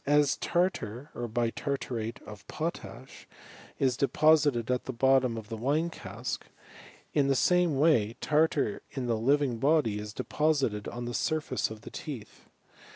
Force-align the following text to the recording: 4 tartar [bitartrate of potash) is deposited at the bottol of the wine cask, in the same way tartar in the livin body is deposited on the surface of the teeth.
4 0.05 0.23
tartar 0.39 1.11
[bitartrate 1.13 2.23
of 2.25 2.47
potash) 2.47 3.27
is 3.77 3.95
deposited 3.95 4.71
at 4.71 4.85
the 4.85 4.91
bottol 4.95 5.37
of 5.37 5.49
the 5.49 5.55
wine 5.57 5.91
cask, 5.91 6.47
in 7.13 7.27
the 7.27 7.35
same 7.35 7.77
way 7.77 8.15
tartar 8.19 8.81
in 8.89 9.05
the 9.05 9.15
livin 9.15 9.59
body 9.59 9.99
is 9.99 10.11
deposited 10.11 10.87
on 10.87 11.05
the 11.05 11.13
surface 11.13 11.69
of 11.69 11.81
the 11.81 11.91
teeth. 11.91 12.49